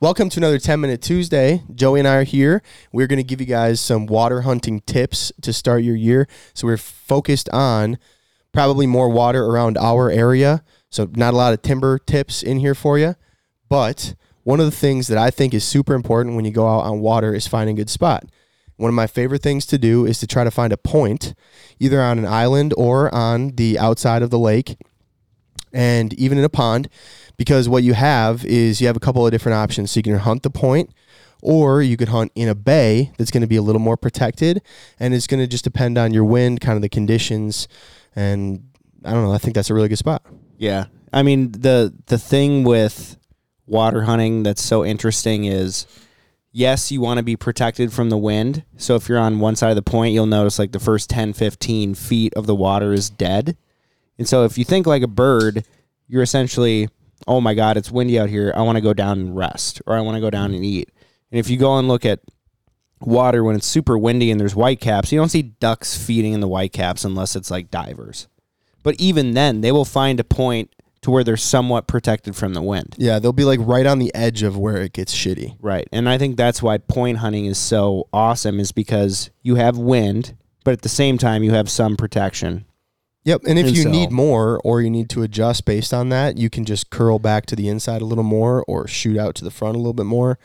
Welcome 0.00 0.28
to 0.28 0.38
another 0.38 0.60
10 0.60 0.80
Minute 0.80 1.02
Tuesday. 1.02 1.64
Joey 1.74 1.98
and 1.98 2.06
I 2.06 2.18
are 2.18 2.22
here. 2.22 2.62
We're 2.92 3.08
going 3.08 3.16
to 3.16 3.24
give 3.24 3.40
you 3.40 3.48
guys 3.48 3.80
some 3.80 4.06
water 4.06 4.42
hunting 4.42 4.80
tips 4.82 5.32
to 5.42 5.52
start 5.52 5.82
your 5.82 5.96
year. 5.96 6.28
So 6.54 6.68
we're 6.68 6.76
focused 6.76 7.48
on 7.48 7.98
probably 8.52 8.86
more 8.86 9.08
water 9.08 9.44
around 9.44 9.76
our 9.76 10.08
area. 10.08 10.62
So 10.88 11.10
not 11.16 11.34
a 11.34 11.36
lot 11.36 11.52
of 11.52 11.62
timber 11.62 11.98
tips 11.98 12.44
in 12.44 12.60
here 12.60 12.76
for 12.76 12.96
you. 12.96 13.16
But 13.68 14.14
one 14.44 14.60
of 14.60 14.66
the 14.66 14.70
things 14.70 15.08
that 15.08 15.18
I 15.18 15.30
think 15.30 15.52
is 15.52 15.64
super 15.64 15.94
important 15.94 16.36
when 16.36 16.44
you 16.44 16.52
go 16.52 16.68
out 16.68 16.84
on 16.84 17.00
water 17.00 17.34
is 17.34 17.48
finding 17.48 17.74
a 17.74 17.80
good 17.80 17.90
spot. 17.90 18.22
One 18.76 18.90
of 18.90 18.94
my 18.94 19.08
favorite 19.08 19.42
things 19.42 19.66
to 19.66 19.78
do 19.78 20.06
is 20.06 20.20
to 20.20 20.28
try 20.28 20.44
to 20.44 20.52
find 20.52 20.72
a 20.72 20.76
point, 20.76 21.34
either 21.80 22.00
on 22.00 22.20
an 22.20 22.26
island 22.26 22.72
or 22.76 23.12
on 23.12 23.56
the 23.56 23.76
outside 23.76 24.22
of 24.22 24.30
the 24.30 24.38
lake, 24.38 24.76
and 25.72 26.14
even 26.14 26.38
in 26.38 26.44
a 26.44 26.48
pond, 26.48 26.88
because 27.38 27.68
what 27.68 27.82
you 27.82 27.94
have 27.94 28.44
is 28.44 28.82
you 28.82 28.86
have 28.86 28.96
a 28.96 29.00
couple 29.00 29.24
of 29.24 29.32
different 29.32 29.56
options. 29.56 29.92
So 29.92 29.98
you 29.98 30.02
can 30.02 30.18
hunt 30.18 30.42
the 30.42 30.50
point, 30.50 30.90
or 31.40 31.80
you 31.80 31.96
could 31.96 32.08
hunt 32.08 32.30
in 32.34 32.48
a 32.48 32.54
bay 32.54 33.12
that's 33.16 33.30
going 33.30 33.40
to 33.40 33.46
be 33.46 33.56
a 33.56 33.62
little 33.62 33.80
more 33.80 33.96
protected, 33.96 34.60
and 35.00 35.14
it's 35.14 35.26
going 35.26 35.40
to 35.40 35.46
just 35.46 35.64
depend 35.64 35.96
on 35.96 36.12
your 36.12 36.24
wind, 36.24 36.60
kind 36.60 36.76
of 36.76 36.82
the 36.82 36.90
conditions, 36.90 37.66
and 38.14 38.68
I 39.02 39.12
don't 39.12 39.24
know. 39.24 39.32
I 39.32 39.38
think 39.38 39.54
that's 39.54 39.70
a 39.70 39.74
really 39.74 39.88
good 39.88 39.98
spot. 39.98 40.22
Yeah. 40.58 40.86
I 41.10 41.22
mean 41.22 41.52
the 41.52 41.94
the 42.06 42.18
thing 42.18 42.64
with 42.64 43.16
water 43.66 44.02
hunting 44.02 44.42
that's 44.42 44.60
so 44.60 44.84
interesting 44.84 45.44
is 45.44 45.86
yes, 46.52 46.90
you 46.90 47.00
want 47.00 47.18
to 47.18 47.22
be 47.22 47.36
protected 47.36 47.92
from 47.92 48.10
the 48.10 48.18
wind. 48.18 48.64
So 48.76 48.96
if 48.96 49.08
you're 49.08 49.18
on 49.18 49.38
one 49.38 49.56
side 49.56 49.70
of 49.70 49.76
the 49.76 49.82
point, 49.82 50.12
you'll 50.14 50.26
notice 50.26 50.58
like 50.58 50.72
the 50.72 50.80
first 50.80 51.08
10, 51.10 51.32
15 51.34 51.94
feet 51.94 52.34
of 52.34 52.46
the 52.46 52.54
water 52.54 52.92
is 52.92 53.10
dead. 53.10 53.56
And 54.18 54.28
so 54.28 54.44
if 54.44 54.58
you 54.58 54.64
think 54.64 54.86
like 54.86 55.02
a 55.02 55.08
bird, 55.08 55.64
you're 56.08 56.22
essentially, 56.22 56.88
oh 57.26 57.40
my 57.40 57.54
God, 57.54 57.76
it's 57.76 57.90
windy 57.90 58.18
out 58.18 58.28
here. 58.28 58.52
I 58.54 58.62
want 58.62 58.76
to 58.76 58.82
go 58.82 58.94
down 58.94 59.18
and 59.18 59.36
rest 59.36 59.82
or 59.86 59.96
I 59.96 60.00
want 60.00 60.16
to 60.16 60.20
go 60.20 60.30
down 60.30 60.54
and 60.54 60.64
eat. 60.64 60.90
And 61.30 61.38
if 61.38 61.50
you 61.50 61.56
go 61.56 61.78
and 61.78 61.88
look 61.88 62.04
at 62.04 62.20
water 63.00 63.44
when 63.44 63.56
it's 63.56 63.66
super 63.66 63.98
windy 63.98 64.30
and 64.30 64.40
there's 64.40 64.54
whitecaps, 64.54 65.12
you 65.12 65.18
don't 65.18 65.28
see 65.28 65.42
ducks 65.42 65.96
feeding 65.96 66.32
in 66.32 66.40
the 66.40 66.48
whitecaps 66.48 67.04
unless 67.04 67.36
it's 67.36 67.50
like 67.50 67.70
divers. 67.70 68.28
But 68.82 68.96
even 68.98 69.34
then, 69.34 69.60
they 69.60 69.72
will 69.72 69.84
find 69.84 70.20
a 70.20 70.24
point 70.24 70.74
to 71.02 71.10
where 71.10 71.22
they're 71.22 71.36
somewhat 71.36 71.86
protected 71.86 72.34
from 72.34 72.54
the 72.54 72.62
wind. 72.62 72.94
Yeah, 72.98 73.18
they'll 73.18 73.32
be 73.32 73.44
like 73.44 73.60
right 73.62 73.86
on 73.86 73.98
the 73.98 74.12
edge 74.14 74.42
of 74.42 74.56
where 74.56 74.78
it 74.78 74.92
gets 74.92 75.14
shitty. 75.14 75.56
Right. 75.60 75.88
And 75.92 76.08
I 76.08 76.18
think 76.18 76.36
that's 76.36 76.62
why 76.62 76.78
point 76.78 77.18
hunting 77.18 77.46
is 77.46 77.58
so 77.58 78.08
awesome 78.12 78.58
is 78.58 78.72
because 78.72 79.30
you 79.42 79.56
have 79.56 79.78
wind, 79.78 80.36
but 80.64 80.72
at 80.72 80.82
the 80.82 80.88
same 80.88 81.18
time 81.18 81.42
you 81.42 81.52
have 81.52 81.70
some 81.70 81.96
protection. 81.96 82.64
Yep, 83.28 83.42
and 83.46 83.58
if 83.58 83.66
And 83.66 83.76
you 83.76 83.82
so- 83.82 83.90
need 83.90 84.10
more 84.10 84.58
or 84.64 84.80
you 84.80 84.88
need 84.88 85.10
to 85.10 85.22
adjust 85.22 85.66
based 85.66 85.92
on 85.92 86.08
that, 86.08 86.38
you 86.38 86.48
can 86.48 86.64
just 86.64 86.88
curl 86.88 87.18
back 87.18 87.44
to 87.46 87.56
the 87.56 87.68
inside 87.68 88.00
a 88.00 88.06
little 88.06 88.24
more 88.24 88.64
or 88.66 88.88
shoot 88.88 89.18
out 89.18 89.34
to 89.34 89.44
the 89.44 89.50
front 89.50 89.74
a 89.74 89.78
little 89.78 89.92
bit 89.92 90.06
more. 90.06 90.38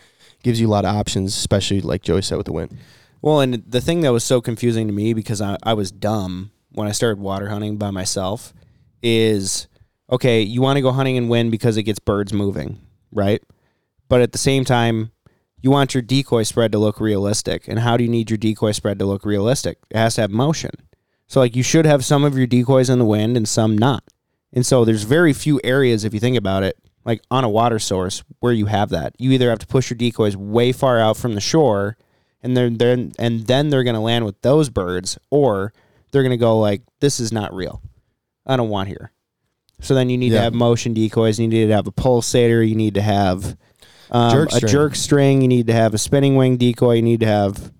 Gives 0.43 0.59
you 0.59 0.67
a 0.67 0.69
lot 0.69 0.83
of 0.83 0.93
options, 0.93 1.33
especially 1.33 1.79
like 1.79 2.01
Joey 2.01 2.21
said 2.21 2.35
with 2.35 2.45
the 2.45 2.51
wind. 2.51 2.77
Well, 3.21 3.39
and 3.39 3.63
the 3.65 3.79
thing 3.79 4.01
that 4.01 4.11
was 4.11 4.25
so 4.25 4.41
confusing 4.41 4.87
to 4.87 4.93
me 4.93 5.13
because 5.13 5.39
I, 5.39 5.55
I 5.63 5.73
was 5.73 5.93
dumb 5.93 6.51
when 6.73 6.85
I 6.85 6.91
started 6.91 7.21
water 7.21 7.47
hunting 7.47 7.77
by 7.77 7.89
myself 7.89 8.53
is 9.01 9.67
okay, 10.11 10.41
you 10.41 10.61
want 10.61 10.75
to 10.75 10.81
go 10.81 10.91
hunting 10.91 11.15
in 11.15 11.29
wind 11.29 11.51
because 11.51 11.77
it 11.77 11.83
gets 11.83 11.99
birds 11.99 12.33
moving, 12.33 12.81
right? 13.13 13.41
But 14.09 14.19
at 14.19 14.33
the 14.33 14.37
same 14.37 14.65
time, 14.65 15.13
you 15.61 15.71
want 15.71 15.93
your 15.93 16.01
decoy 16.01 16.43
spread 16.43 16.73
to 16.73 16.79
look 16.79 16.99
realistic. 16.99 17.65
And 17.69 17.79
how 17.79 17.95
do 17.95 18.03
you 18.03 18.09
need 18.09 18.29
your 18.29 18.37
decoy 18.37 18.73
spread 18.73 18.99
to 18.99 19.05
look 19.05 19.23
realistic? 19.23 19.77
It 19.89 19.95
has 19.95 20.15
to 20.15 20.21
have 20.21 20.31
motion. 20.31 20.71
So, 21.27 21.39
like, 21.39 21.55
you 21.55 21.63
should 21.63 21.85
have 21.85 22.05
some 22.05 22.23
of 22.23 22.37
your 22.37 22.47
decoys 22.47 22.89
in 22.89 22.99
the 22.99 23.05
wind 23.05 23.37
and 23.37 23.47
some 23.47 23.77
not. 23.77 24.03
And 24.51 24.65
so, 24.65 24.85
there's 24.85 25.03
very 25.03 25.33
few 25.33 25.59
areas, 25.63 26.03
if 26.03 26.13
you 26.13 26.19
think 26.19 26.37
about 26.37 26.63
it, 26.63 26.77
like 27.05 27.21
on 27.31 27.43
a 27.43 27.49
water 27.49 27.79
source, 27.79 28.23
where 28.39 28.53
you 28.53 28.67
have 28.67 28.89
that. 28.89 29.13
You 29.17 29.31
either 29.31 29.49
have 29.49 29.59
to 29.59 29.67
push 29.67 29.89
your 29.89 29.97
decoys 29.97 30.37
way 30.37 30.71
far 30.71 30.99
out 30.99 31.17
from 31.17 31.33
the 31.35 31.41
shore 31.41 31.97
and 32.43 32.55
then 32.57 32.77
then 32.77 33.13
and 33.17 33.47
then 33.47 33.69
they're 33.69 33.83
going 33.83 33.93
to 33.95 34.01
land 34.01 34.25
with 34.25 34.39
those 34.41 34.69
birds 34.69 35.17
or 35.31 35.73
they're 36.11 36.23
going 36.23 36.31
to 36.31 36.37
go 36.37 36.59
like 36.59 36.81
this 36.99 37.19
is 37.21 37.31
not 37.31 37.53
real 37.53 37.81
i 38.45 38.57
don't 38.57 38.67
want 38.69 38.89
here 38.89 39.11
so 39.79 39.95
then 39.95 40.09
you 40.09 40.17
need 40.17 40.33
Yeah. 40.33 40.39
to 40.39 40.43
have 40.43 40.53
motion 40.53 40.93
decoys 40.93 41.39
you 41.39 41.47
need 41.47 41.67
to 41.67 41.73
have 41.73 41.87
a 41.87 41.91
pulsator 41.93 42.67
you 42.67 42.75
need 42.75 42.95
to 42.95 43.01
have 43.01 43.55
um, 44.11 44.31
Jerk 44.31 44.53
a 44.53 44.59
jerk 44.59 44.95
string 44.95 45.41
you 45.41 45.47
need 45.47 45.67
to 45.67 45.73
have 45.73 45.93
a 45.93 45.97
spinning 45.97 46.35
wing 46.35 46.57
decoy 46.57 46.95
you 46.95 47.01
need 47.01 47.21
to 47.21 47.25
have 47.25 47.71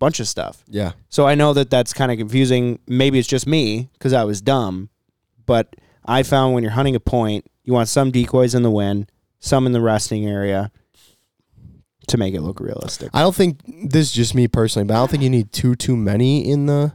bunch 0.00 0.18
of 0.18 0.26
stuff 0.26 0.64
Yeah. 0.66 0.92
so 1.08 1.26
i 1.28 1.36
know 1.36 1.52
that 1.52 1.70
that's 1.70 1.92
kind 1.92 2.10
of 2.10 2.18
confusing 2.18 2.80
maybe 2.88 3.18
it's 3.20 3.28
just 3.28 3.46
me 3.46 3.88
because 3.92 4.12
i 4.12 4.24
was 4.24 4.40
dumb 4.40 4.88
but 5.46 5.76
i 6.04 6.22
found 6.24 6.54
when 6.54 6.64
you're 6.64 6.72
hunting 6.72 6.96
a 6.96 7.00
point 7.00 7.46
you 7.62 7.72
want 7.72 7.88
some 7.88 8.10
decoys 8.10 8.54
in 8.54 8.62
the 8.64 8.70
wind 8.70 9.12
some 9.38 9.66
in 9.66 9.72
the 9.72 9.80
resting 9.80 10.26
area 10.26 10.72
to 12.08 12.16
make 12.18 12.34
it 12.34 12.40
look 12.40 12.58
realistic 12.60 13.10
I 13.14 13.20
don't 13.20 13.34
think 13.36 13.60
this 13.66 14.06
is 14.08 14.12
just 14.12 14.34
me 14.34 14.48
personally, 14.48 14.84
but 14.86 14.94
I 14.94 14.96
don't 14.96 15.10
think 15.10 15.22
you 15.22 15.30
need 15.30 15.52
too 15.52 15.76
too 15.76 15.96
many 15.96 16.50
in 16.50 16.66
the 16.66 16.92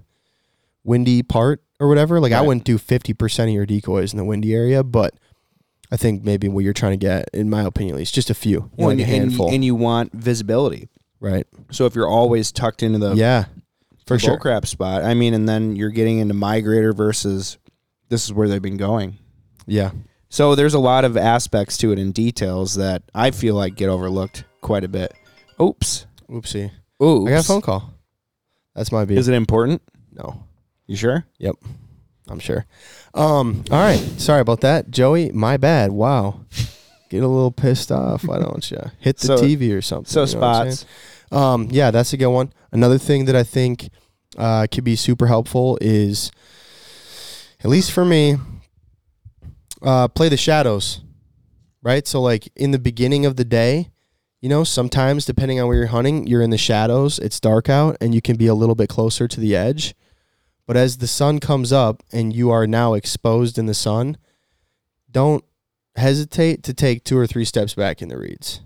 windy 0.84 1.24
part 1.24 1.64
or 1.80 1.88
whatever. 1.88 2.20
Like 2.20 2.34
I 2.34 2.42
wouldn't 2.42 2.66
do 2.66 2.78
fifty 2.78 3.14
percent 3.14 3.48
of 3.50 3.54
your 3.56 3.66
decoys 3.66 4.12
in 4.12 4.18
the 4.18 4.26
windy 4.26 4.54
area, 4.54 4.84
but 4.84 5.14
I 5.90 5.96
think 5.96 6.24
maybe 6.26 6.50
what 6.50 6.66
you're 6.66 6.74
trying 6.74 6.94
to 6.94 6.98
get, 6.98 7.30
in 7.34 7.50
my 7.50 7.62
opinion, 7.64 7.96
at 7.96 8.00
least, 8.00 8.14
just 8.14 8.30
a 8.30 8.34
few, 8.34 8.52
you 8.52 8.72
Well, 8.76 8.88
like 8.90 8.98
a 9.00 9.04
and, 9.04 9.12
and, 9.12 9.22
handful, 9.22 9.54
and 9.54 9.64
you 9.64 9.74
want 9.76 10.12
visibility. 10.14 10.90
Right? 11.20 11.46
So 11.72 11.86
if 11.86 11.96
you're 11.96 12.08
always 12.08 12.52
tucked 12.52 12.84
into 12.84 13.00
the 13.00 13.14
yeah, 13.16 13.46
for 14.06 14.20
sure. 14.20 14.38
crap 14.38 14.66
spot, 14.68 15.04
I 15.04 15.14
mean, 15.14 15.34
and 15.34 15.48
then 15.48 15.76
you're 15.76 15.90
getting 15.90 16.20
into 16.20 16.34
migrator 16.34 16.96
versus 16.96 17.58
this 18.10 18.26
is 18.26 18.34
where 18.34 18.48
they've 18.48 18.62
been 18.62 18.78
going. 18.78 19.18
Yeah, 19.68 19.92
So 20.30 20.54
there's 20.54 20.76
a 20.76 20.80
lot 20.80 21.06
of 21.06 21.18
aspects 21.18 21.78
to 21.78 21.92
it 21.92 21.98
and 21.98 22.14
details 22.14 22.76
that 22.76 23.02
I 23.16 23.32
feel 23.32 23.56
like 23.56 23.76
get 23.76 23.90
overlooked 23.90 24.44
quite 24.62 24.84
a 24.84 24.88
bit. 24.88 25.12
Oops. 25.60 26.06
oopsie. 26.30 26.72
Oops. 27.02 27.28
I 27.28 27.34
got 27.34 27.44
a 27.44 27.48
phone 27.48 27.62
call. 27.62 27.94
That's 28.76 28.92
my 28.92 29.06
beat. 29.06 29.18
Is 29.18 29.28
it 29.28 29.34
important? 29.34 29.82
no, 30.14 30.44
You 30.86 30.96
sure? 30.96 31.26
Yep. 31.40 31.56
I'm 32.28 32.40
sure. 32.40 32.66
Um, 33.14 33.64
all 33.72 33.80
right. 33.80 34.00
Sorry 34.18 34.42
about 34.42 34.62
that, 34.62 34.90
Joey. 34.92 35.32
My 35.32 35.58
bad. 35.58 35.92
Wow. 35.92 36.42
Get 37.16 37.24
a 37.24 37.28
little 37.28 37.52
pissed 37.52 37.92
off. 37.92 38.26
Why 38.26 38.40
don't 38.46 38.70
you 38.70 38.80
hit 39.00 39.18
the 39.18 39.28
So- 39.28 39.38
TV 39.38 39.74
or 39.76 39.82
something? 39.82 40.06
So 40.12 40.26
you 40.26 40.34
know 40.36 40.42
what 40.42 40.48
I'm 40.56 40.64
saying? 40.72 40.76
spots. 40.76 40.86
Um, 41.32 41.68
yeah, 41.72 41.92
that's 41.92 42.14
a 42.14 42.18
good 42.18 42.28
one. 42.30 42.52
Another 42.72 42.98
thing 42.98 43.26
that 43.26 43.36
I 43.36 43.44
think 43.44 43.90
uh, 44.38 44.68
could 44.72 44.84
be 44.84 44.96
super 44.96 45.28
helpful 45.28 45.78
is, 45.82 46.30
at 47.64 47.70
least 47.70 47.92
for 47.92 48.04
me, 48.06 48.36
uh, 49.82 50.08
play 50.10 50.30
the 50.30 50.38
shadows, 50.38 51.02
right? 51.82 52.06
So, 52.08 52.22
like 52.22 52.50
in 52.56 52.72
the 52.72 52.80
beginning 52.80 53.26
of 53.26 53.36
the 53.38 53.46
day, 53.46 53.92
you 54.42 54.50
know, 54.50 54.64
sometimes 54.64 55.26
depending 55.26 55.60
on 55.60 55.68
where 55.68 55.78
you're 55.78 55.88
hunting, 55.88 56.28
you're 56.28 56.42
in 56.42 56.50
the 56.50 56.58
shadows, 56.58 57.18
it's 57.20 57.40
dark 57.40 57.70
out, 57.70 57.98
and 58.02 58.14
you 58.14 58.22
can 58.22 58.36
be 58.36 58.48
a 58.48 58.54
little 58.54 58.76
bit 58.76 58.90
closer 58.90 59.28
to 59.28 59.40
the 59.40 59.56
edge. 59.56 59.96
But 60.68 60.78
as 60.78 60.98
the 60.98 61.08
sun 61.08 61.40
comes 61.40 61.72
up 61.72 62.04
and 62.12 62.36
you 62.36 62.50
are 62.52 62.68
now 62.68 62.94
exposed 62.94 63.58
in 63.58 63.66
the 63.68 63.74
sun, 63.74 64.18
don't 65.12 65.44
hesitate 65.96 66.64
to 66.64 66.74
take 66.74 67.04
two 67.04 67.18
or 67.18 67.28
three 67.28 67.46
steps 67.46 67.74
back 67.74 68.02
in 68.02 68.10
the 68.10 68.18
reeds. 68.18 68.62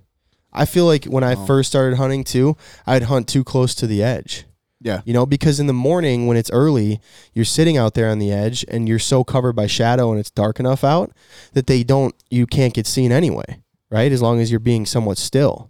I 0.51 0.65
feel 0.65 0.85
like 0.85 1.05
when 1.05 1.23
I 1.23 1.33
Oh. 1.35 1.45
first 1.45 1.69
started 1.69 1.97
hunting 1.97 2.23
too, 2.23 2.57
I'd 2.87 3.03
hunt 3.03 3.27
too 3.27 3.43
close 3.43 3.75
to 3.75 3.87
the 3.87 4.01
edge. 4.03 4.45
Yeah. 4.81 5.01
You 5.05 5.13
know, 5.13 5.25
because 5.25 5.59
in 5.59 5.67
the 5.67 5.73
morning 5.73 6.25
when 6.25 6.37
it's 6.37 6.49
early, 6.51 6.99
you're 7.33 7.45
sitting 7.45 7.77
out 7.77 7.93
there 7.93 8.09
on 8.09 8.17
the 8.19 8.31
edge 8.31 8.65
and 8.69 8.87
you're 8.87 8.97
so 8.97 9.23
covered 9.23 9.53
by 9.53 9.67
shadow 9.67 10.09
and 10.11 10.19
it's 10.19 10.31
dark 10.31 10.59
enough 10.59 10.83
out 10.83 11.11
that 11.53 11.67
they 11.67 11.83
don't 11.83 12.15
you 12.29 12.47
can't 12.47 12.73
get 12.73 12.87
seen 12.87 13.11
anyway, 13.11 13.59
right? 13.89 14.11
As 14.11 14.21
long 14.21 14.39
as 14.39 14.49
you're 14.51 14.59
being 14.59 14.85
somewhat 14.85 15.17
still. 15.17 15.69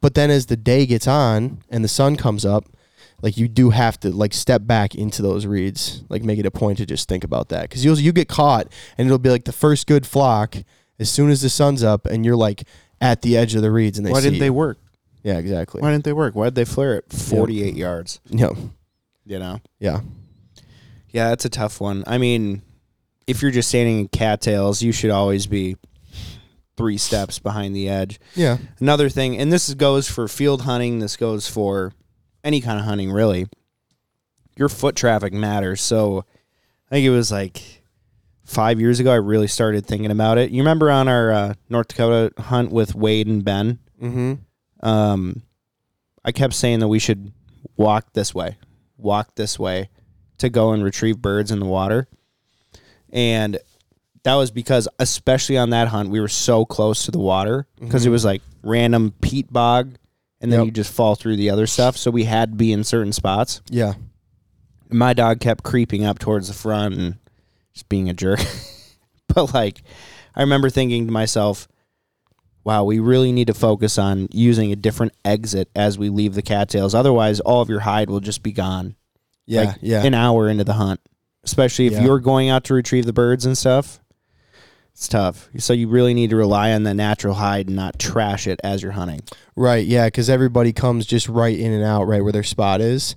But 0.00 0.14
then 0.14 0.30
as 0.30 0.46
the 0.46 0.56
day 0.58 0.84
gets 0.84 1.08
on 1.08 1.62
and 1.70 1.82
the 1.82 1.88
sun 1.88 2.16
comes 2.16 2.44
up, 2.44 2.66
like 3.22 3.38
you 3.38 3.48
do 3.48 3.70
have 3.70 3.98
to 4.00 4.10
like 4.10 4.34
step 4.34 4.66
back 4.66 4.94
into 4.94 5.22
those 5.22 5.46
reeds, 5.46 6.02
like 6.10 6.22
make 6.22 6.38
it 6.38 6.44
a 6.44 6.50
point 6.50 6.76
to 6.78 6.84
just 6.86 7.08
think 7.08 7.24
about 7.24 7.48
that 7.48 7.70
cuz 7.70 7.82
you'll 7.84 7.98
you 7.98 8.12
get 8.12 8.28
caught 8.28 8.68
and 8.98 9.06
it'll 9.06 9.18
be 9.18 9.30
like 9.30 9.46
the 9.46 9.52
first 9.52 9.86
good 9.86 10.06
flock 10.06 10.56
as 10.98 11.10
soon 11.10 11.30
as 11.30 11.40
the 11.42 11.48
sun's 11.50 11.82
up 11.82 12.06
and 12.06 12.24
you're 12.24 12.36
like 12.36 12.64
at 13.00 13.22
the 13.22 13.36
edge 13.36 13.54
of 13.54 13.62
the 13.62 13.70
reeds 13.70 13.98
and 13.98 14.06
they 14.06 14.10
Why 14.12 14.20
see 14.20 14.24
didn't 14.30 14.40
they 14.40 14.46
you. 14.46 14.52
work? 14.52 14.78
Yeah, 15.22 15.38
exactly. 15.38 15.80
Why 15.80 15.90
didn't 15.90 16.04
they 16.04 16.12
work? 16.12 16.34
Why 16.34 16.44
did 16.46 16.54
they 16.54 16.64
flare 16.64 16.96
it 16.96 17.12
48 17.12 17.74
yards? 17.74 18.20
Yeah. 18.28 18.50
You 19.24 19.38
know? 19.38 19.60
Yeah. 19.78 20.00
Yeah, 21.10 21.28
that's 21.30 21.44
a 21.44 21.48
tough 21.48 21.80
one. 21.80 22.04
I 22.06 22.18
mean, 22.18 22.62
if 23.26 23.40
you're 23.40 23.50
just 23.50 23.68
standing 23.70 24.00
in 24.00 24.08
cattails, 24.08 24.82
you 24.82 24.92
should 24.92 25.10
always 25.10 25.46
be 25.46 25.76
three 26.76 26.98
steps 26.98 27.38
behind 27.38 27.74
the 27.74 27.88
edge. 27.88 28.20
Yeah. 28.34 28.58
Another 28.80 29.08
thing, 29.08 29.38
and 29.38 29.52
this 29.52 29.72
goes 29.74 30.10
for 30.10 30.28
field 30.28 30.62
hunting, 30.62 30.98
this 30.98 31.16
goes 31.16 31.48
for 31.48 31.92
any 32.42 32.60
kind 32.60 32.78
of 32.78 32.84
hunting, 32.84 33.10
really. 33.12 33.46
Your 34.56 34.68
foot 34.68 34.94
traffic 34.96 35.32
matters. 35.32 35.80
So 35.80 36.24
I 36.90 36.96
think 36.96 37.06
it 37.06 37.10
was 37.10 37.32
like 37.32 37.82
five 38.44 38.80
years 38.80 39.00
ago, 39.00 39.10
I 39.12 39.16
really 39.16 39.46
started 39.48 39.86
thinking 39.86 40.10
about 40.10 40.38
it. 40.38 40.50
You 40.50 40.58
remember 40.62 40.90
on 40.90 41.08
our 41.08 41.32
uh, 41.32 41.54
North 41.68 41.88
Dakota 41.88 42.30
hunt 42.42 42.70
with 42.70 42.94
Wade 42.94 43.26
and 43.26 43.44
Ben? 43.44 43.78
Mhm. 44.02 44.38
um, 44.82 45.42
I 46.24 46.32
kept 46.32 46.54
saying 46.54 46.80
that 46.80 46.88
we 46.88 46.98
should 46.98 47.32
walk 47.76 48.12
this 48.12 48.34
way, 48.34 48.56
walk 48.98 49.34
this 49.34 49.58
way 49.58 49.88
to 50.38 50.48
go 50.50 50.72
and 50.72 50.82
retrieve 50.84 51.18
birds 51.22 51.50
in 51.50 51.58
the 51.60 51.66
water. 51.66 52.08
And 53.12 53.58
that 54.24 54.34
was 54.34 54.50
because, 54.50 54.88
especially 54.98 55.56
on 55.58 55.70
that 55.70 55.88
hunt, 55.88 56.10
we 56.10 56.20
were 56.20 56.28
so 56.28 56.64
close 56.64 57.04
to 57.04 57.10
the 57.10 57.18
water 57.18 57.66
because 57.78 58.04
it 58.06 58.10
was 58.10 58.24
like 58.24 58.42
random 58.62 59.12
peat 59.20 59.52
bog, 59.52 59.96
and 60.40 60.50
then 60.52 60.60
Yep. 60.60 60.66
you 60.66 60.72
just 60.72 60.92
fall 60.92 61.14
through 61.14 61.36
the 61.36 61.50
other 61.50 61.66
stuff. 61.66 61.96
So 61.96 62.10
we 62.10 62.24
had 62.24 62.52
to 62.52 62.56
be 62.56 62.72
in 62.72 62.84
certain 62.84 63.12
spots. 63.12 63.60
Yeah. 63.70 63.94
And 64.90 64.98
my 64.98 65.12
dog 65.14 65.40
kept 65.40 65.62
creeping 65.62 66.04
up 66.04 66.18
towards 66.18 66.48
the 66.48 66.54
front 66.54 66.94
and 66.96 67.16
just 67.74 67.88
being 67.88 68.08
a 68.08 68.14
jerk. 68.14 68.40
but 69.34 69.52
like, 69.54 69.82
I 70.34 70.40
remember 70.40 70.70
thinking 70.70 71.06
to 71.06 71.12
myself, 71.12 71.68
wow, 72.64 72.84
we 72.84 72.98
really 72.98 73.30
need 73.32 73.48
to 73.48 73.54
focus 73.54 73.98
on 73.98 74.28
using 74.32 74.72
a 74.72 74.76
different 74.76 75.12
exit 75.24 75.68
as 75.76 75.98
we 75.98 76.08
leave 76.08 76.34
the 76.34 76.42
cattails. 76.42 76.94
Otherwise, 76.94 77.40
all 77.40 77.60
of 77.60 77.68
your 77.68 77.80
hide 77.80 78.08
will 78.08 78.20
just 78.20 78.42
be 78.42 78.52
gone. 78.52 78.96
Yeah. 79.46 79.62
like, 79.64 79.76
yeah. 79.82 80.02
An 80.04 80.14
hour 80.14 80.48
into 80.48 80.64
the 80.64 80.72
hunt, 80.72 81.00
especially 81.44 81.86
if 81.86 81.92
Yeah. 81.92 82.04
you're 82.04 82.20
going 82.20 82.48
out 82.48 82.64
to 82.64 82.74
retrieve 82.74 83.04
the 83.04 83.12
birds 83.12 83.44
and 83.44 83.56
stuff. 83.58 84.00
It's 84.94 85.08
tough. 85.08 85.50
So 85.58 85.72
you 85.72 85.88
really 85.88 86.14
need 86.14 86.30
to 86.30 86.36
rely 86.36 86.72
on 86.72 86.84
the 86.84 86.94
natural 86.94 87.34
hide 87.34 87.66
and 87.66 87.74
not 87.76 87.98
trash 87.98 88.46
it 88.46 88.60
as 88.62 88.80
you're 88.80 88.92
hunting. 88.92 89.20
Right, 89.56 89.84
yeah, 89.84 90.06
because 90.06 90.30
everybody 90.30 90.72
comes 90.72 91.04
just 91.04 91.28
right 91.28 91.58
in 91.58 91.72
and 91.72 91.82
out, 91.84 92.04
right 92.04 92.22
where 92.22 92.32
their 92.32 92.44
spot 92.44 92.80
is, 92.80 93.16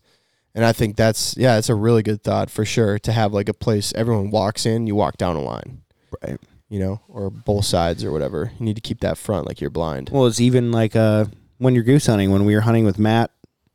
and 0.58 0.66
I 0.66 0.74
think 0.74 0.96
that's 0.98 1.38
yeah, 1.38 1.58
it's 1.58 1.70
a 1.70 1.76
really 1.76 2.02
good 2.04 2.22
thought 2.24 2.50
for 2.50 2.66
sure 2.66 2.98
to 3.00 3.12
have 3.14 3.32
like 3.32 3.48
a 3.48 3.54
place 3.54 3.94
everyone 3.96 4.32
walks 4.32 4.66
in, 4.66 4.88
you 4.88 4.96
walk 4.96 5.16
down 5.18 5.36
a 5.38 5.42
line, 5.42 5.84
Right. 6.22 6.40
you 6.68 6.80
know, 6.80 7.00
or 7.08 7.30
both 7.30 7.66
sides 7.66 8.04
or 8.04 8.12
whatever. 8.12 8.52
You 8.60 8.66
need 8.66 8.76
to 8.76 8.82
keep 8.82 9.00
that 9.02 9.18
front 9.18 9.46
like 9.48 9.62
you're 9.62 9.70
blind. 9.70 10.10
Well, 10.12 10.26
it's 10.26 10.42
even 10.42 10.72
like 10.72 10.96
uh, 10.96 11.26
when 11.60 11.76
you're 11.76 11.84
goose 11.84 12.08
hunting. 12.08 12.32
When 12.32 12.44
we 12.46 12.56
were 12.56 12.62
hunting 12.62 12.86
with 12.86 12.98
Matt 13.00 13.30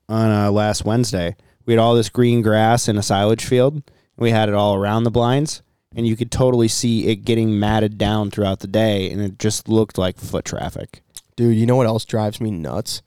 on 0.09 0.31
uh, 0.31 0.51
last 0.51 0.85
Wednesday, 0.85 1.37
we 1.65 1.73
had 1.73 1.79
all 1.81 1.95
this 1.95 2.09
green 2.09 2.43
grass 2.43 2.89
in 2.89 2.99
a 2.99 3.03
silage 3.03 3.45
field. 3.45 3.83
We 4.17 4.31
had 4.33 4.49
it 4.49 4.55
all 4.57 4.75
around 4.75 5.05
the 5.05 5.11
blinds, 5.11 5.63
and 5.97 6.07
you 6.07 6.17
could 6.17 6.31
totally 6.33 6.69
see 6.69 7.07
it 7.07 7.25
getting 7.25 7.59
matted 7.61 7.97
down 7.97 8.31
throughout 8.31 8.59
the 8.61 8.67
day, 8.67 9.11
and 9.11 9.21
it 9.23 9.39
just 9.39 9.69
looked 9.69 9.97
like 9.97 10.19
foot 10.19 10.45
traffic. 10.45 11.03
Dude, 11.37 11.57
you 11.57 11.65
know 11.65 11.77
what 11.77 11.87
else 11.87 12.05
drives 12.05 12.41
me 12.41 12.51
nuts? 12.51 13.01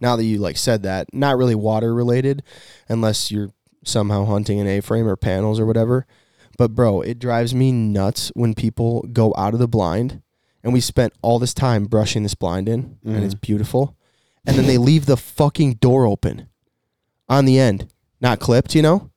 Now 0.00 0.16
that 0.16 0.24
you 0.24 0.38
like 0.38 0.56
said 0.56 0.82
that, 0.82 1.12
not 1.12 1.36
really 1.36 1.54
water 1.54 1.94
related, 1.94 2.42
unless 2.88 3.30
you're 3.30 3.52
somehow 3.84 4.24
hunting 4.24 4.60
an 4.60 4.66
A-frame 4.66 5.06
or 5.06 5.16
panels 5.16 5.60
or 5.60 5.66
whatever. 5.66 6.06
But 6.58 6.74
bro, 6.74 7.00
it 7.00 7.18
drives 7.18 7.54
me 7.54 7.72
nuts 7.72 8.30
when 8.34 8.54
people 8.54 9.02
go 9.12 9.34
out 9.36 9.54
of 9.54 9.60
the 9.60 9.68
blind, 9.68 10.22
and 10.62 10.72
we 10.72 10.80
spent 10.80 11.12
all 11.22 11.38
this 11.38 11.54
time 11.54 11.84
brushing 11.84 12.22
this 12.22 12.34
blind 12.34 12.68
in, 12.68 12.98
and 13.04 13.24
it's 13.24 13.34
mm-hmm. 13.34 13.40
beautiful, 13.40 13.96
and 14.46 14.56
then 14.56 14.66
they 14.66 14.78
leave 14.78 15.06
the 15.06 15.16
fucking 15.16 15.74
door 15.74 16.06
open 16.06 16.48
on 17.28 17.44
the 17.44 17.58
end, 17.58 17.92
not 18.20 18.40
clipped, 18.40 18.74
you 18.74 18.82
know. 18.82 19.10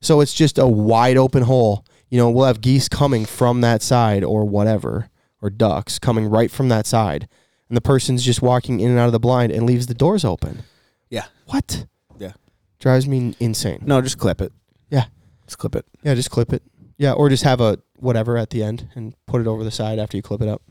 So 0.00 0.20
it's 0.20 0.34
just 0.34 0.58
a 0.58 0.66
wide 0.68 1.16
open 1.16 1.44
hole. 1.44 1.84
You 2.08 2.18
know, 2.18 2.30
we'll 2.30 2.46
have 2.46 2.60
geese 2.60 2.88
coming 2.88 3.24
from 3.24 3.62
that 3.62 3.82
side 3.82 4.22
or 4.22 4.44
whatever, 4.44 5.08
or 5.40 5.50
ducks 5.50 5.98
coming 5.98 6.26
right 6.26 6.50
from 6.50 6.68
that 6.68 6.86
side 6.86 7.28
and 7.68 7.76
the 7.76 7.80
person's 7.80 8.24
just 8.24 8.42
walking 8.42 8.80
in 8.80 8.90
and 8.90 8.98
out 8.98 9.06
of 9.06 9.12
the 9.12 9.20
blind 9.20 9.52
and 9.52 9.64
leaves 9.66 9.86
the 9.86 9.94
doors 9.94 10.24
open. 10.24 10.62
Yeah. 11.10 11.26
What? 11.46 11.86
Yeah. 12.18 12.32
Drives 12.78 13.06
me 13.08 13.34
insane. 13.40 13.82
No, 13.86 14.00
just 14.00 14.18
clip 14.18 14.40
it. 14.40 14.52
Yeah. 14.90 15.06
Just 15.46 15.58
clip 15.58 15.74
it. 15.76 15.86
Yeah, 16.02 16.14
just 16.14 16.30
clip 16.30 16.52
it. 16.52 16.62
Yeah, 16.98 17.12
or 17.12 17.28
just 17.28 17.44
have 17.44 17.60
a 17.60 17.78
whatever 17.96 18.36
at 18.36 18.50
the 18.50 18.62
end 18.62 18.88
and 18.94 19.14
put 19.26 19.40
it 19.40 19.46
over 19.46 19.64
the 19.64 19.70
side 19.70 19.98
after 19.98 20.16
you 20.16 20.22
clip 20.22 20.40
it 20.42 20.48
up. 20.48 20.62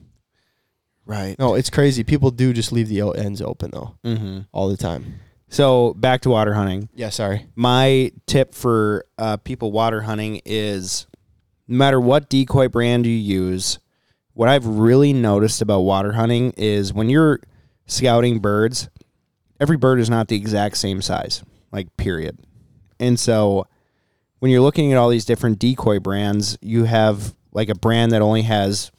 Right. 1.06 1.36
No, 1.38 1.56
it's 1.56 1.70
crazy. 1.70 2.04
People 2.04 2.32
do 2.32 2.54
just 2.54 2.72
leave 2.72 2.88
the 2.88 3.02
ends 3.14 3.42
open 3.42 3.72
though 3.72 3.96
Mm-hmm. 4.06 4.40
all 4.52 4.70
the 4.70 4.78
time. 4.78 5.20
So 5.50 5.94
back 5.96 6.22
to 6.22 6.30
water 6.30 6.54
hunting. 6.54 6.90
Yeah, 6.96 7.10
sorry. 7.10 7.48
my 7.56 8.12
tip 8.26 8.56
for 8.56 9.06
uh, 9.18 9.38
people 9.38 9.72
water 9.72 10.02
hunting 10.02 10.42
is 10.46 11.06
no 11.68 11.78
matter 11.78 12.00
what 12.00 12.30
decoy 12.30 12.70
brand 12.70 13.06
you 13.06 13.12
use, 13.14 13.78
what 14.34 14.50
I've 14.50 14.66
really 14.66 15.14
noticed 15.14 15.62
about 15.62 15.82
water 15.82 16.14
hunting 16.14 16.54
is 16.58 16.94
when 16.94 17.10
you're 17.10 17.40
scouting 17.86 18.40
birds, 18.40 18.90
every 19.60 19.78
bird 19.78 20.00
is 20.00 20.10
not 20.10 20.28
the 20.28 20.36
exact 20.36 20.78
same 20.78 21.02
size, 21.02 21.44
like, 21.72 21.96
period. 21.98 22.40
And 23.00 23.20
so 23.20 23.68
when 24.40 24.52
you're 24.52 24.62
looking 24.62 24.92
at 24.92 24.98
all 24.98 25.10
these 25.10 25.26
different 25.26 25.60
decoy 25.60 26.00
brands, 26.00 26.58
you 26.62 26.84
have 26.86 27.34
like 27.54 27.70
a 27.70 27.76
brand 27.76 28.12
that 28.12 28.22
only 28.22 28.42
has 28.42 28.92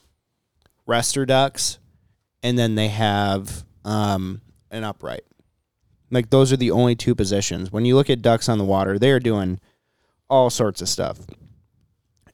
rester 0.85 1.25
ducks 1.25 1.79
and 2.41 2.57
then 2.57 2.75
they 2.75 2.87
have 2.87 3.65
um, 3.83 4.41
an 4.71 4.83
upright. 4.83 5.23
Like 6.11 6.29
those 6.29 6.53
are 6.53 6.57
the 6.57 6.71
only 6.71 6.95
two 6.95 7.15
positions. 7.15 7.71
When 7.71 7.85
you 7.85 7.95
look 7.95 8.09
at 8.09 8.21
ducks 8.21 8.47
on 8.47 8.57
the 8.57 8.63
water, 8.63 8.97
they 8.97 9.11
are 9.11 9.19
doing 9.19 9.59
all 10.29 10.49
sorts 10.49 10.81
of 10.81 10.89
stuff. 10.89 11.19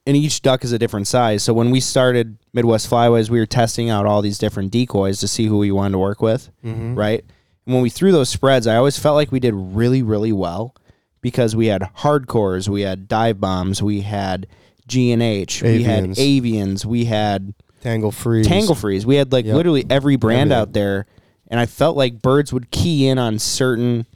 And 0.07 0.17
each 0.17 0.41
duck 0.41 0.63
is 0.63 0.71
a 0.71 0.79
different 0.79 1.05
size. 1.07 1.43
So 1.43 1.53
when 1.53 1.69
we 1.69 1.79
started 1.79 2.37
Midwest 2.53 2.89
Flyways, 2.89 3.29
we 3.29 3.39
were 3.39 3.45
testing 3.45 3.89
out 3.89 4.05
all 4.07 4.21
these 4.23 4.39
different 4.39 4.71
decoys 4.71 5.19
to 5.19 5.27
see 5.27 5.45
who 5.45 5.59
we 5.59 5.71
wanted 5.71 5.91
to 5.91 5.99
work 5.99 6.21
with, 6.21 6.49
Mm-hmm. 6.65 6.95
right? 6.95 7.23
And 7.67 7.75
when 7.75 7.83
we 7.83 7.89
threw 7.91 8.11
those 8.11 8.29
spreads, 8.29 8.65
I 8.65 8.77
always 8.77 8.97
felt 8.97 9.15
like 9.15 9.31
we 9.31 9.39
did 9.39 9.53
really, 9.53 10.01
really 10.01 10.31
well 10.33 10.75
because 11.21 11.55
we 11.55 11.67
had 11.67 11.83
hardcores, 11.97 12.67
we 12.67 12.81
had 12.81 13.07
dive 13.07 13.39
bombs, 13.39 13.83
we 13.83 14.01
had 14.01 14.47
G 14.87 15.11
and 15.11 15.21
H, 15.21 15.61
we 15.61 15.83
had 15.83 16.05
Avians. 16.05 16.83
we 16.83 17.05
had 17.05 17.53
Tangle 17.81 18.11
free. 18.11 18.43
Tanglefrees. 18.43 19.05
We 19.05 19.15
had 19.15 19.31
like 19.31 19.45
Yep. 19.45 19.55
literally 19.55 19.85
every 19.89 20.15
brand 20.15 20.51
Everything. 20.51 20.61
out 20.61 20.73
there, 20.73 21.05
and 21.47 21.59
I 21.59 21.67
felt 21.67 21.95
like 21.95 22.21
birds 22.23 22.51
would 22.51 22.71
key 22.71 23.07
in 23.07 23.19
on 23.19 23.37
certain 23.39 24.07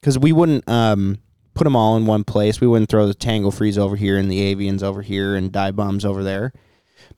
because 0.00 0.18
we 0.18 0.32
wouldn't 0.32 0.66
um, 0.68 1.18
put 1.60 1.64
them 1.64 1.76
all 1.76 1.94
in 1.94 2.06
one 2.06 2.24
place. 2.24 2.58
We 2.58 2.66
wouldn't 2.66 2.88
throw 2.88 3.06
the 3.06 3.12
Tanglefrees 3.12 3.76
over 3.76 3.94
here 3.94 4.16
and 4.16 4.30
the 4.30 4.54
avians 4.54 4.82
over 4.82 5.02
here 5.02 5.36
and 5.36 5.52
dive 5.52 5.76
bombs 5.76 6.06
over 6.06 6.24
there, 6.24 6.54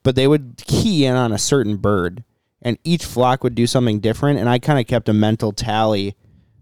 but 0.03 0.15
they 0.17 0.27
would 0.27 0.61
key 0.67 1.05
in 1.05 1.15
on 1.15 1.31
a 1.31 1.37
certain 1.37 1.77
bird, 1.77 2.25
and 2.61 2.77
each 2.83 3.05
flock 3.05 3.41
would 3.41 3.55
do 3.55 3.65
something 3.65 4.01
different. 4.01 4.39
And 4.39 4.49
I 4.49 4.59
kind 4.59 4.81
of 4.81 4.85
kept 4.85 5.07
a 5.07 5.13
mental 5.13 5.53
tally 5.53 6.17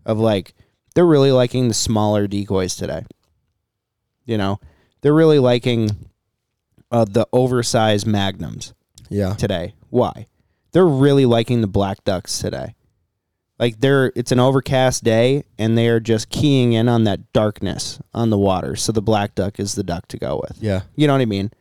of 0.06 0.20
like 0.20 0.54
they're 0.94 1.08
really 1.08 1.32
liking 1.32 1.70
the 1.70 1.74
smaller 1.74 2.28
decoys 2.28 2.76
today. 2.76 3.04
You 4.26 4.38
know, 4.38 4.60
they're 5.02 5.12
really 5.16 5.40
liking 5.40 5.90
uh, 6.92 7.06
the 7.06 7.28
oversized 7.34 8.06
magnums 8.06 8.76
Yeah. 9.10 9.34
today. 9.34 9.74
Why? 9.90 10.28
They're 10.72 10.86
really 10.86 11.26
liking 11.26 11.62
the 11.62 11.68
black 11.68 12.04
ducks 12.04 12.38
today. 12.38 12.76
Like 13.62 13.80
they're 13.80 14.12
it's 14.16 14.32
an 14.32 14.40
overcast 14.40 15.04
day 15.04 15.44
and 15.60 15.78
they 15.78 15.88
are 15.88 16.00
just 16.00 16.30
keying 16.30 16.74
in 16.74 16.90
on 16.90 17.04
that 17.04 17.32
darkness 17.32 18.00
on 18.12 18.32
the 18.32 18.38
water. 18.38 18.76
So 18.76 18.92
the 18.92 19.04
black 19.04 19.36
duck 19.36 19.60
is 19.60 19.76
the 19.76 19.84
duck 19.84 20.08
to 20.08 20.18
go 20.18 20.42
with. 20.42 20.58
Yeah. 20.62 20.82
You 20.96 21.06
know 21.06 21.14
what 21.14 21.22
I 21.22 21.26
mean? 21.26 21.52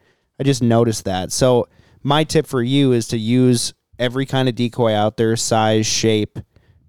I 0.41 0.43
just 0.43 0.62
noticed 0.62 1.05
that. 1.05 1.31
So 1.31 1.69
my 2.02 2.25
tip 2.25 2.47
for 2.47 2.62
you 2.62 2.93
is 2.93 3.06
to 3.08 3.19
use 3.19 3.75
every 3.99 4.25
kind 4.25 4.49
of 4.49 4.55
decoy 4.55 4.94
out 4.94 5.19
there, 5.19 5.37
size, 5.37 5.87
shape, 5.87 6.38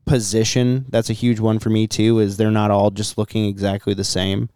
position. 0.06 0.86
That's 0.88 1.10
a 1.10 1.13
huge 1.13 1.42
one 1.42 1.60
for 1.60 1.70
me 1.70 1.88
too, 1.88 2.20
is 2.20 2.38
they're 2.38 2.50
not 2.50 2.72
all 2.72 2.89
just 2.89 3.18
looking 3.18 3.46
exactly 3.46 3.94
the 3.94 4.06
same. 4.06 4.50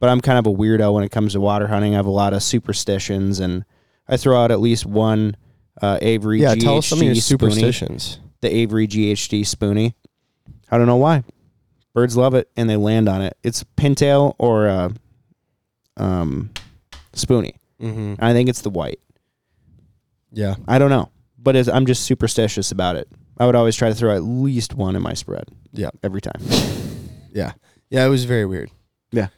But 0.00 0.08
I'm 0.08 0.22
kind 0.22 0.38
of 0.38 0.46
a 0.46 0.56
weirdo 0.56 0.94
when 0.94 1.04
it 1.04 1.10
comes 1.10 1.34
to 1.34 1.40
water 1.40 1.66
hunting. 1.66 1.92
I 1.92 1.96
have 1.96 2.06
a 2.06 2.10
lot 2.10 2.32
of 2.32 2.42
superstitions 2.42 3.40
and 3.40 3.66
I 4.08 4.16
throw 4.16 4.42
out 4.42 4.50
at 4.50 4.60
least 4.60 4.86
one 4.86 5.36
uh, 5.82 5.98
Avery 6.00 6.40
Yeah, 6.40 6.54
GHG 6.54 6.60
tell 6.62 6.78
us 6.78 6.86
some 6.86 7.00
of 7.00 7.04
your 7.04 7.14
spoonie, 7.14 7.22
superstitions. 7.22 8.20
The 8.40 8.54
Avery 8.54 8.86
GHG 8.86 9.40
spoonie. 9.42 9.94
I 10.70 10.78
don't 10.78 10.86
know 10.86 10.96
why. 10.96 11.24
Birds 11.94 12.16
love 12.16 12.34
it 12.34 12.48
and 12.56 12.68
they 12.70 12.76
land 12.76 13.08
on 13.08 13.22
it. 13.22 13.36
It's 13.42 13.64
pintail 13.76 14.34
or 14.38 14.68
uh, 14.68 14.90
um, 15.96 16.50
spoonie. 17.12 17.56
Mm-hmm. 17.80 18.14
I 18.18 18.32
think 18.32 18.48
it's 18.48 18.60
the 18.60 18.70
white. 18.70 19.00
Yeah. 20.32 20.56
I 20.66 20.78
don't 20.78 20.90
know, 20.90 21.10
but 21.38 21.56
I'm 21.68 21.86
just 21.86 22.02
superstitious 22.04 22.70
about 22.70 22.96
it. 22.96 23.08
I 23.38 23.46
would 23.46 23.54
always 23.54 23.76
try 23.76 23.88
to 23.88 23.94
throw 23.94 24.14
at 24.14 24.22
least 24.22 24.74
one 24.74 24.94
in 24.96 25.02
my 25.02 25.14
spread. 25.14 25.44
Yeah. 25.72 25.90
every 26.02 26.20
time. 26.20 26.40
Yeah. 27.32 27.52
Yeah, 27.90 28.04
it 28.04 28.08
was 28.08 28.24
very 28.24 28.44
weird. 28.44 28.70
Yeah. 29.12 29.28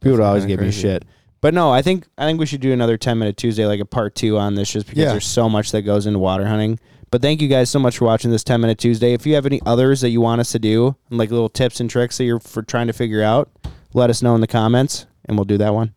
People 0.00 0.18
would 0.18 0.24
always 0.24 0.44
give 0.46 0.60
me 0.60 0.70
shit. 0.70 1.04
But 1.40 1.54
no, 1.54 1.70
I 1.70 1.82
think 1.82 2.06
I 2.18 2.26
think 2.26 2.40
we 2.40 2.46
should 2.46 2.60
do 2.60 2.72
another 2.72 2.96
ten 2.96 3.18
minute 3.18 3.36
Tuesday, 3.36 3.64
like 3.64 3.80
a 3.80 3.84
part 3.84 4.14
two 4.16 4.38
on 4.38 4.54
this, 4.56 4.72
just 4.72 4.86
because 4.86 5.02
Yeah. 5.02 5.12
there's 5.12 5.26
so 5.26 5.48
much 5.48 5.70
that 5.72 5.82
goes 5.82 6.06
into 6.06 6.18
water 6.18 6.44
hunting. 6.46 6.80
But 7.10 7.22
thank 7.22 7.40
you 7.40 7.48
guys 7.48 7.70
so 7.70 7.78
much 7.78 7.98
for 7.98 8.04
watching 8.04 8.30
this 8.30 8.44
ten 8.44 8.60
minute 8.60 8.78
Tuesday. 8.78 9.14
If 9.14 9.26
you 9.26 9.34
have 9.34 9.46
any 9.46 9.60
others 9.64 10.02
that 10.02 10.10
you 10.10 10.20
want 10.20 10.40
us 10.40 10.52
to 10.52 10.58
do, 10.58 10.96
like 11.10 11.30
little 11.30 11.48
tips 11.48 11.80
and 11.80 11.88
tricks 11.88 12.18
that 12.18 12.24
you're 12.24 12.40
for 12.40 12.62
trying 12.62 12.86
to 12.88 12.92
figure 12.92 13.22
out, 13.22 13.50
let 13.94 14.10
us 14.10 14.22
know 14.22 14.34
in 14.34 14.40
the 14.42 14.46
comments, 14.46 15.06
and 15.24 15.36
we'll 15.36 15.46
do 15.46 15.58
that 15.58 15.72
one. 15.72 15.94